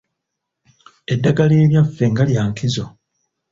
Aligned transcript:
Eddagala 1.13 1.55
eryaffe 1.63 2.03
nga 2.11 2.23
lya 2.29 2.43
nkizo. 2.49 2.85